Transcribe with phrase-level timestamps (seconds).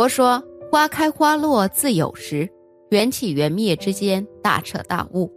[0.00, 2.48] 佛说：“花开花落自有时，
[2.88, 5.30] 缘起缘灭之间，大彻大悟。”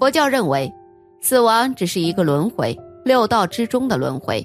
[0.00, 0.72] 佛教认为，
[1.20, 2.74] 死亡只是一个轮回，
[3.04, 4.42] 六道之中的轮回。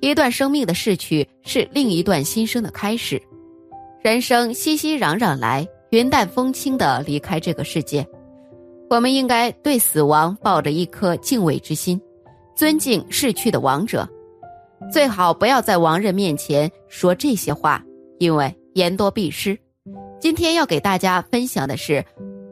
[0.00, 3.20] 一段生命的逝去，是另一段新生的开始。
[4.02, 8.06] 人生熙熙攘攘来，云淡风轻的离开这个世界。
[8.88, 12.00] 我们应该对死亡抱着一颗敬畏之心，
[12.54, 14.08] 尊敬逝去的亡者。
[14.92, 17.84] 最好不要在亡人面前说这些话，
[18.20, 19.58] 因为言多必失。
[20.20, 22.04] 今天要给大家分享的是，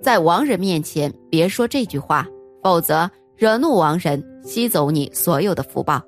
[0.02, 2.27] 在亡人面前别说这句话，
[2.62, 6.02] 否则惹怒亡人，吸走你所有的福报。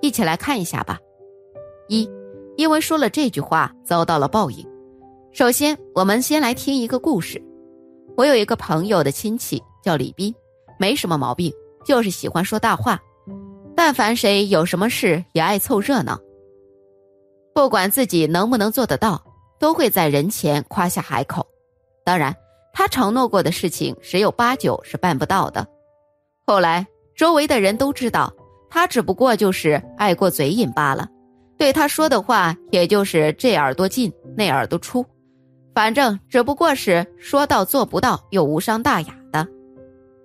[0.00, 0.98] 一起来看一下吧。
[1.88, 2.08] 一，
[2.56, 4.66] 因为说了这句话，遭到了报应。
[5.32, 7.42] 首先，我们先来听一个故事。
[8.16, 10.34] 我有一个朋友的亲戚叫李斌，
[10.78, 11.52] 没什么毛病，
[11.84, 13.00] 就是喜欢说大话。
[13.74, 16.20] 但凡谁有什么事，也爱凑热闹。
[17.54, 19.22] 不管自己能不能做得到，
[19.62, 21.46] 都会在人前夸下海口。
[22.04, 22.34] 当然，
[22.72, 25.64] 他承诺过的事情，十有八九是办不到的。
[26.44, 28.34] 后来，周围的人都知道，
[28.68, 31.08] 他只不过就是爱过嘴瘾罢了。
[31.56, 35.06] 对他说的话，也就是这耳朵进，那耳朵出。
[35.72, 39.46] 反正只不过是说到做不到，又无伤大雅的。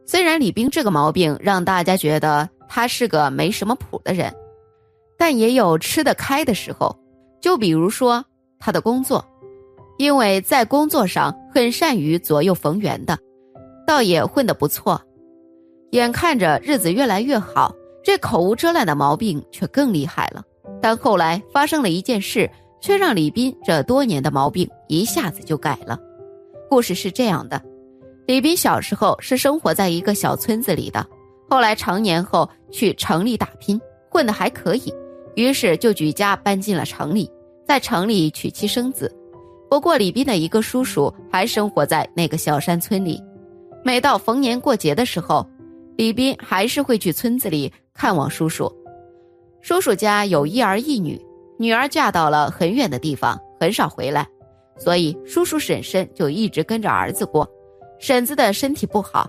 [0.08, 4.34] 虽然李冰这个毛病让大家觉得他是个没什么谱的人，
[5.16, 6.98] 但也有吃得开的时候。
[7.40, 8.26] 就比如说
[8.59, 9.23] 他的工作，
[9.97, 13.17] 因为在工作上很善于左右逢源的，
[13.86, 15.02] 倒也混得不错。
[15.91, 20.44] 眼看着日子越来越好，这口无遮拦的毛病却更厉害了。
[20.81, 22.50] 但后来发生了一件事。
[22.80, 25.97] 却让李斌这多年的毛病一下子就改了。
[26.69, 27.59] 故事是这样的：
[28.28, 31.05] 李斌小时候是生活在一个小村子里的，
[31.50, 34.94] 后来成年后去城里打拼，混得还可以，
[35.35, 37.30] 于是就举家搬进了城里，
[37.68, 39.14] 在城里娶妻生子。
[39.70, 43.22] 不过李斌的一个叔叔还生活在那个小山村里，
[43.84, 45.46] 每到逢年过节的时候，
[45.97, 48.74] 李斌还是会去村子里看望叔叔。
[49.62, 51.19] 叔叔家有一儿一女。
[51.59, 54.28] 女儿嫁到了很远的地方，很少回来，
[54.78, 57.50] 所以叔叔婶婶就一直跟着儿子过。
[58.00, 59.28] 婶子的身体不好，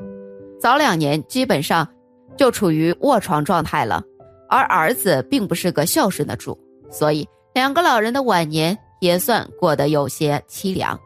[0.61, 1.89] 早两年基本上
[2.37, 4.03] 就处于卧床状态了。
[4.47, 6.57] 而儿子并不是个孝顺的主，
[6.91, 10.99] 所以两个老人的晚年也算过得有些凄凉。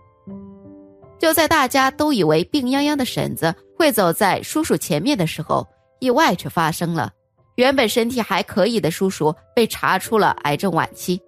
[1.19, 5.67] 就在大家都以为病殃殃的婶子会走在叔叔前面的时候，
[6.01, 7.13] 意外却发生了。
[7.57, 11.21] 原本身体还可以的叔叔被查出了癌症晚期，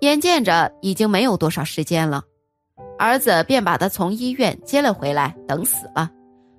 [0.00, 2.22] 眼见着已经没有多少时间了，
[2.98, 6.10] 儿子便把他从医院接了回来，等死了。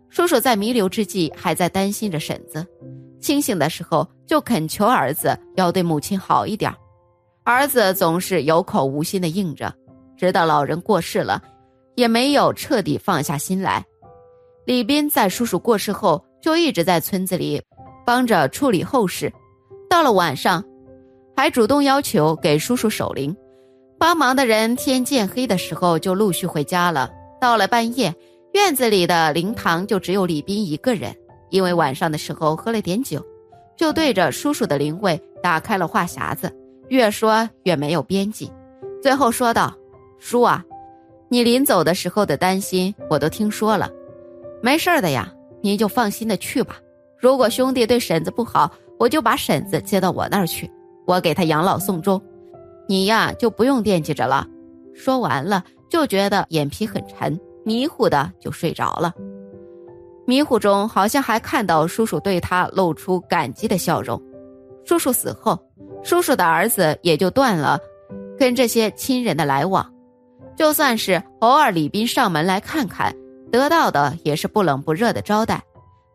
[0.10, 2.66] 叔叔在弥留之际还在担心着婶子，
[3.20, 6.74] 清醒的时候就恳求儿子要对母亲好一点，
[7.50, 9.74] 儿子总是有口无心的应着，
[10.16, 11.42] 直到老人过世了，
[11.96, 13.84] 也没有彻底放下心来。
[14.68, 17.60] 李斌在叔叔过世后就一直在村子里。
[18.06, 19.34] 帮着处理后事，
[19.90, 20.64] 到了晚上，
[21.36, 23.36] 还主动要求给叔叔守灵。
[23.98, 27.10] 帮忙的人天渐黑的时候就陆续回家了。
[27.42, 28.14] 到了半夜，
[28.54, 31.16] 院子里的灵堂就只有李斌一个人，
[31.50, 33.26] 因为晚上的时候喝了点酒，
[33.76, 36.56] 就对着叔叔的灵位打开了话匣子，
[36.90, 38.52] 越说越没有边际。
[39.02, 39.74] 最后说道
[40.20, 40.64] ：“叔啊，
[41.30, 43.90] 你临走的时候的担心我都听说了，
[44.62, 46.76] 没事的呀，您就放心的去吧。”
[47.18, 50.70] 如果兄弟对婶子不好，我就把婶子接到我那儿去，
[51.06, 52.22] 我给他养老送终，
[52.88, 54.48] 你呀就不用惦记着了。
[54.94, 59.14] 说完了，就觉得眼皮很沉，迷糊的就睡着了。
[60.26, 64.22] 迷糊中好像还看到叔叔对他露出感激的笑容。
[64.90, 65.56] 叔叔死后，
[66.04, 67.80] 叔叔的儿子也就断了
[68.40, 69.88] 跟这些亲人的来往，
[70.58, 73.16] 就算是偶尔李斌上门来看看，
[73.52, 75.62] 得到的也是不冷不热的招待。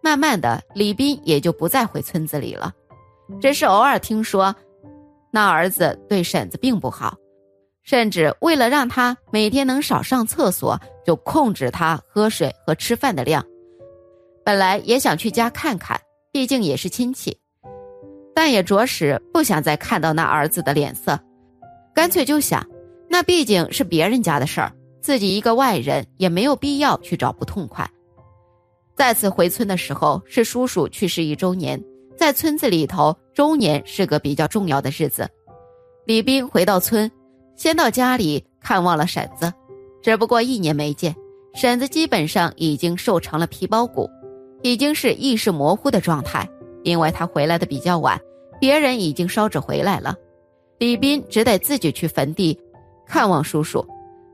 [0.02, 2.72] 慢慢的，李斌也就不再回村子里了，
[3.40, 4.52] 只是偶尔听说，
[5.30, 7.16] 那儿子对婶子并不好，
[7.84, 13.46] 甚至为了让他每天能少上厕所，就控制他喝水和吃饭的量。
[14.44, 16.00] 本来也想去家看看，
[16.32, 17.38] 毕竟也是亲戚，
[18.34, 21.18] 但也着实不想再看到那儿子的脸色，
[21.94, 22.66] 干脆就想，
[23.08, 27.88] 那毕竟是别人家的事儿，自己一个外人也没有必要去找不痛快。
[28.96, 31.82] 再次回村的时候，是叔叔去世一周年，
[32.16, 35.28] 在村子里头，周年是个比较重要的日子。
[36.04, 37.10] 李斌回到村，
[37.56, 39.52] 先到家里看望了婶子，
[40.02, 41.14] 只不过一年没见，
[41.54, 44.10] 婶子基本上已经瘦成了皮包骨，
[44.62, 46.48] 已经是意识模糊的状态。
[46.84, 48.20] 因为他回来的比较晚，
[48.60, 50.14] 别人已经烧纸回来了，
[50.78, 52.56] 李斌只得自己去坟地
[53.06, 53.84] 看望叔叔。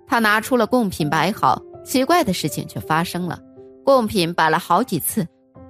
[0.07, 3.41] 他拿出了贡品摆好，奇怪的事情却发生了，
[3.85, 5.27] 贡品摆了好几次，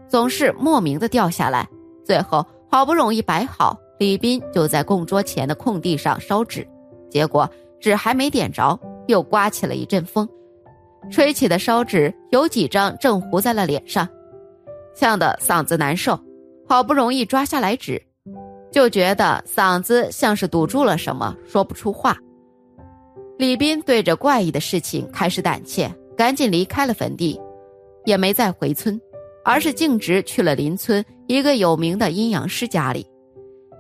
[0.09, 1.69] 总是莫名的掉下来。
[2.05, 6.67] 最后好不容易摆好，李斌就在供桌前的空地上烧纸，
[7.11, 7.49] 结果
[7.79, 10.27] 纸还没点着，又刮起了一阵风，
[11.11, 14.09] 吹起的烧纸有几张正糊在了脸上，
[14.97, 16.19] 呛得嗓子难受。
[16.71, 18.01] 好不容易抓下来纸，
[18.71, 22.17] 就觉得嗓子像是堵住了什么，说不出话。
[23.37, 27.41] 李斌对着怪异的事情开始胆怯，赶紧离开了坟地，
[28.05, 29.01] 也没再回村，
[29.45, 33.05] 而是径直去了邻村一个有名的阴阳师家里。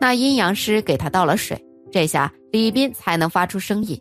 [0.00, 3.96] 那阴阳师给他倒了水，这下李斌才能发出声音，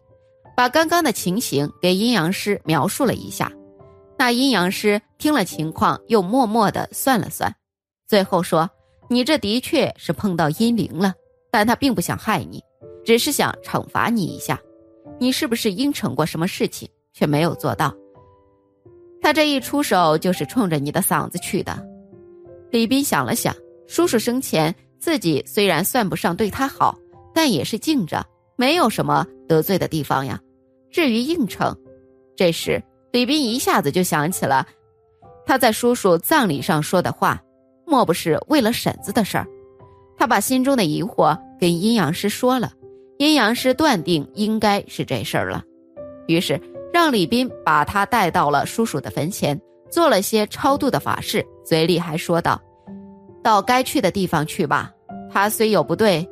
[0.58, 3.52] 把刚刚的情形给阴阳师描述了一下。
[4.18, 7.54] 那阴阳师听了情况，又默默的算了算，
[8.08, 8.68] 最后说
[9.10, 11.14] ：“你这的确是碰到阴灵了，
[11.52, 12.64] 但他并不想害你，
[13.04, 14.60] 只是想惩罚你一下。”
[15.22, 17.94] 你是不是应承过什么事情却没有做到？
[19.22, 21.86] 他这一出手就是冲着你的嗓子去的。
[22.72, 23.54] 李斌想了想，
[23.86, 26.98] 叔叔生前自己虽然算不上对他好，
[27.34, 28.26] 但也是敬着，
[28.56, 30.40] 没有什么得罪的地方呀。
[30.90, 31.76] 至于应承，
[32.38, 34.66] 这时李斌一下子就想起了
[35.46, 37.44] 他在叔叔葬礼上说的话，
[37.90, 39.48] 莫不是为了婶子的事儿？
[40.16, 42.72] 他把心中的疑惑跟阴阳师说了。
[43.18, 45.62] 阴阳师断定应该是这事儿了，
[46.28, 46.58] 于是
[46.94, 49.60] 让李斌把他带到了叔叔的坟前，
[49.90, 52.62] 做了些超度的法事，嘴里还说道
[53.44, 54.90] ：“到该去的地方去吧。
[55.30, 56.26] 他虽有不对，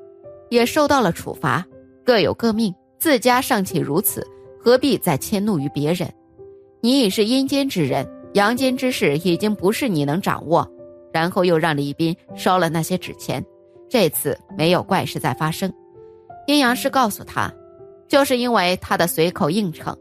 [0.50, 1.65] 也受到了处罚，
[2.06, 2.74] 各有各命。
[3.00, 4.25] 自家尚且如此，
[4.57, 6.10] 何必再迁怒于别人？
[6.80, 10.65] 你已是阴间之人，阳间之事已经不是你能掌握。”
[11.13, 13.44] 然后又让李斌烧了那些纸钱，
[13.89, 15.71] 这次没有怪事再发生。
[16.48, 17.54] 阴阳师告诉他，
[18.07, 19.98] 就是因为他的随口应承，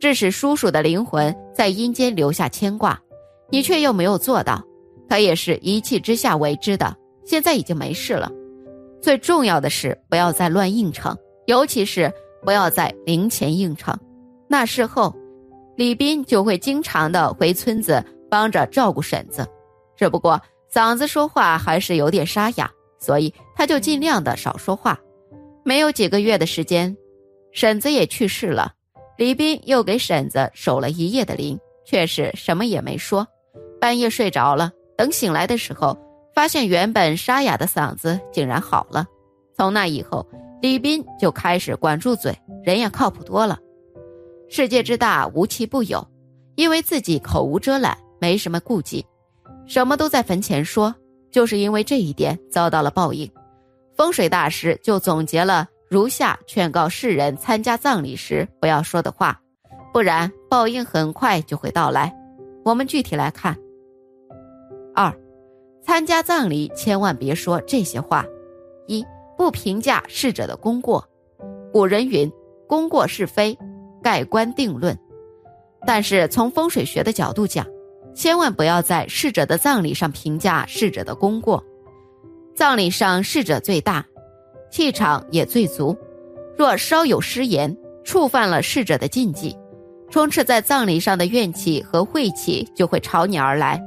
[0.00, 2.98] 致使叔叔的灵魂在阴间留下牵挂，
[3.50, 4.62] 你却又没有做到，
[5.08, 6.96] 他也是一气之下为之的。
[7.24, 8.30] 现在已经没事了，
[9.00, 11.16] 最重要的是不要再乱应承，
[11.46, 12.12] 尤其是
[12.42, 13.96] 不要在灵前应承。
[14.48, 15.14] 那事后，
[15.76, 19.46] 李斌就会经常的回村子帮着照顾婶子，
[19.96, 20.40] 只不过
[20.72, 24.98] 嗓子说话还是有点沙哑，所以他就尽量的少说话。
[25.64, 26.96] 没有几个月的时间，
[27.52, 28.72] 婶子也去世了。
[29.18, 33.26] 李斌又给婶子守了一夜的灵，却是什么也没说。
[33.80, 35.96] 半夜睡着了，等醒来的时候，
[36.34, 39.06] 发现原本沙哑的嗓子竟然好了。
[39.56, 40.26] 从那以后，
[40.60, 43.58] 李斌就开始管住嘴，人也靠谱多了。
[44.48, 46.04] 世界之大，无奇不有。
[46.54, 49.04] 因为自己口无遮拦，没什么顾忌，
[49.66, 50.94] 什么都在坟前说，
[51.30, 53.30] 就是因为这一点遭到了报应。
[53.96, 59.40] 风水大师就总结了如下劝告世人参加葬礼时不要说的话，
[59.92, 62.14] 不然报应很快就会到来。
[62.64, 63.56] 我们具体来看：
[64.94, 65.12] 二，
[65.82, 68.24] 参加葬礼千万别说这些话。
[68.86, 69.04] 一，
[69.36, 71.06] 不评价逝者的功过。
[71.72, 72.30] 古人云
[72.68, 73.56] ：“功过是非，
[74.02, 74.98] 盖棺定论。”
[75.86, 77.66] 但是从风水学的角度讲，
[78.14, 81.62] 千万不要在逝者的葬礼上评价逝者的功过。
[82.54, 84.04] 葬礼上逝者最大，
[84.70, 85.96] 气场也最足。
[86.56, 89.56] 若稍有失言，触犯了逝者的禁忌，
[90.10, 93.82] 充斥在葬礼上的怨气和晦气就会朝你而来，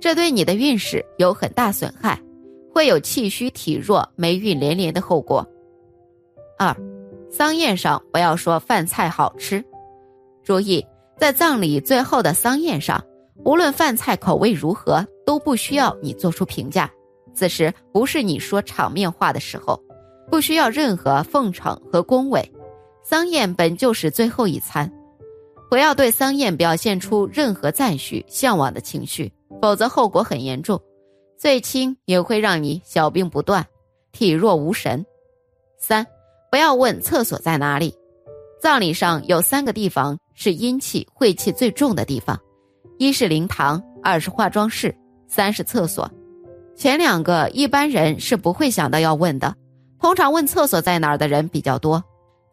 [0.00, 2.20] 这对你的运势有很大损害，
[2.74, 5.46] 会有气虚体弱、霉运连连的后果。
[6.58, 6.76] 二，
[7.30, 9.64] 丧宴上不要说饭菜好吃，
[10.42, 10.84] 注意
[11.16, 13.02] 在葬礼最后的丧宴上，
[13.48, 16.90] 无论饭菜口味如何，都不需要你做出评价。
[17.32, 19.82] 此时不是你说场面话的时候，
[20.30, 22.46] 不需要任何奉承和恭维。
[23.02, 24.92] 丧宴本就是最后一餐，
[25.70, 30.78] 不要对丧宴表现出任何赞许、向往的情绪，否则后果很严重。
[31.38, 33.66] 最轻也会让你小病不断，
[34.12, 35.02] 体弱无神。
[35.78, 36.06] 三，
[36.50, 37.94] 不要问厕所在哪里。
[38.60, 42.38] 葬礼上有三个地方是阴气、晦气最重的地方，
[42.98, 44.92] 一是灵堂，二是化妆室，
[45.28, 46.10] 三是厕所。
[46.74, 49.54] 前两个一般人是不会想到要问的，
[50.00, 52.02] 通常问厕所在哪儿的人比较多，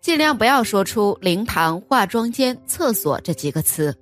[0.01, 3.95] 尽量不要说出灵堂、化妆间、厕所这几个词，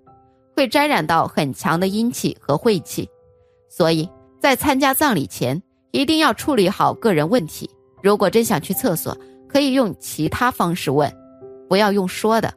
[0.54, 3.10] 会沾染到很强的阴气和晦气，
[3.70, 4.10] 所以
[4.42, 7.70] 在参加葬礼前一定要处理好个人问题。
[8.02, 11.10] 如果真想去厕所，可以用其他方式问，
[11.70, 12.54] 不要用说的。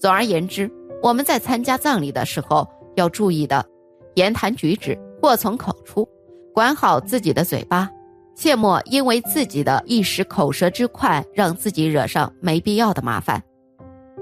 [0.00, 0.68] 总而言之，
[1.00, 3.64] 我们在参加葬礼的时候要注意的，
[4.14, 6.08] 言谈举止祸从口出。
[6.52, 7.90] 管好自己的嘴巴，
[8.36, 13.42] 切莫因为自己的一时口舌之快，让自己惹上没必要的麻烦。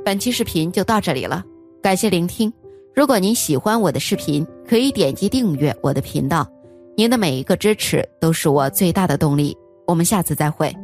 [0.04, 1.44] 本期视频就到这里了，
[1.82, 2.52] 感谢聆听。
[2.94, 6.46] 如果您喜欢我的视频，可以点击订阅我的频道。
[6.96, 9.56] 您的每一个支持都是我最大的动力。
[9.86, 10.74] 我们下次再会。